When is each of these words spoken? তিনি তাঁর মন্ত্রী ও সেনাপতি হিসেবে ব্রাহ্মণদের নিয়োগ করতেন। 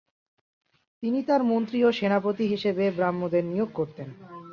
তিনি 1.03 1.19
তাঁর 1.23 1.41
মন্ত্রী 1.43 1.79
ও 1.83 1.89
সেনাপতি 1.91 2.43
হিসেবে 2.47 2.83
ব্রাহ্মণদের 2.97 3.43
নিয়োগ 3.45 3.69
করতেন। 3.73 4.07